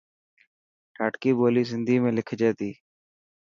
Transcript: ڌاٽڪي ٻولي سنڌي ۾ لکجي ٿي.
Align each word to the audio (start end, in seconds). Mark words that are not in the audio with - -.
ڌاٽڪي 0.95 1.31
ٻولي 1.39 1.63
سنڌي 1.69 1.95
۾ 2.03 2.09
لکجي 2.17 2.49
ٿي. 2.59 2.71